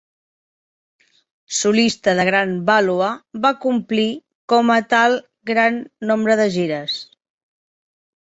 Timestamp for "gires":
6.57-6.97